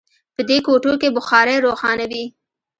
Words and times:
په 0.35 0.41
دې 0.49 0.57
کوټو 0.65 0.93
کې 1.01 1.13
بخارۍ 1.15 1.57
روښانه 1.65 2.05
وي 2.11 2.23